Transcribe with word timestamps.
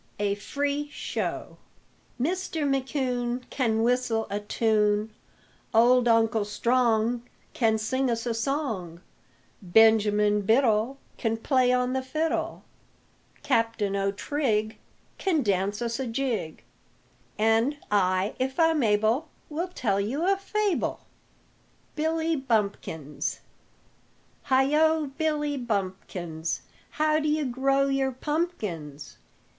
A 0.17 0.33
FREE 0.33 0.89
SHOW 0.89 1.57
Mister 2.17 2.65
McCune 2.65 3.43
Can 3.51 3.83
whistle 3.83 4.25
a 4.31 4.39
tune, 4.39 5.13
Old 5.75 6.07
Uncle 6.07 6.43
Strong 6.43 7.21
Can 7.53 7.77
sing 7.77 8.09
us 8.09 8.25
a 8.25 8.33
song, 8.33 9.01
Benjamin 9.61 10.41
Biddle 10.41 10.97
Can 11.19 11.37
play 11.37 11.71
on 11.71 11.93
the 11.93 12.01
fiddle, 12.01 12.63
Captain 13.43 13.95
O'Trigg 13.95 14.79
Can 15.19 15.43
dance 15.43 15.83
us 15.83 15.99
a 15.99 16.07
jig, 16.07 16.63
And 17.37 17.77
I, 17.91 18.33
if 18.39 18.59
I'm 18.59 18.81
able, 18.81 19.27
Will 19.51 19.67
tell 19.67 20.01
you 20.01 20.27
a 20.27 20.35
fable. 20.35 21.01
BILLY 21.95 22.37
BUMPKINS 22.37 23.41
Heigho, 24.45 25.11
Billy 25.19 25.57
Bumpkins, 25.57 26.61
How 26.89 27.19
d' 27.19 27.27
you 27.27 27.45
grow 27.45 27.85
your 27.85 28.11
pumpkins? 28.11 29.19